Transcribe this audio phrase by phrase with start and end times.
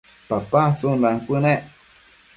[0.29, 1.61] papa tsundan cuënec